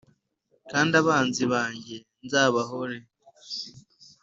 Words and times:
kandi 0.71 0.93
abanzi 1.01 1.43
banjye, 1.53 1.97
nzabahore. 2.23 2.97